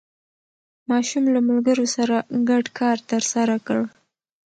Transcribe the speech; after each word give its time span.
ماشوم 0.89 1.25
له 1.33 1.39
ملګرو 1.49 1.85
سره 1.95 2.15
ګډ 2.49 2.65
کار 2.79 2.97
ترسره 3.09 3.57
کړ 3.67 3.79